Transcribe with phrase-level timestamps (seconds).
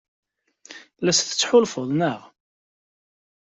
[1.03, 2.19] La as-tettḥulfuḍ, naɣ?